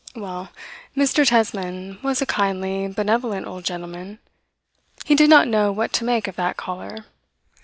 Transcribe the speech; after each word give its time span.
Well, 0.15 0.49
Mr. 0.97 1.27
Tesman 1.27 1.99
was 2.01 2.23
a 2.23 2.25
kindly, 2.25 2.87
benevolent 2.87 3.45
old 3.45 3.65
gentleman. 3.65 4.17
He 5.05 5.13
did 5.13 5.29
not 5.29 5.47
know 5.47 5.71
what 5.71 5.93
to 5.93 6.03
make 6.03 6.27
of 6.27 6.35
that 6.37 6.57
caller. 6.57 7.05